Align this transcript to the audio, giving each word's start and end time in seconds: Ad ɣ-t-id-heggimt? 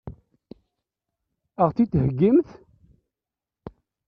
Ad 1.63 1.63
ɣ-t-id-heggimt? 1.69 2.49